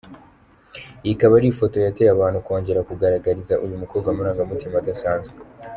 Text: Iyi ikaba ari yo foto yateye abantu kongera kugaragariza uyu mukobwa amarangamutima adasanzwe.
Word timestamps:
Iyi 1.03 1.13
ikaba 1.15 1.33
ari 1.37 1.49
yo 1.49 1.55
foto 1.61 1.75
yateye 1.85 2.09
abantu 2.11 2.37
kongera 2.45 2.87
kugaragariza 2.89 3.53
uyu 3.65 3.79
mukobwa 3.81 4.07
amarangamutima 4.09 4.75
adasanzwe. 4.79 5.33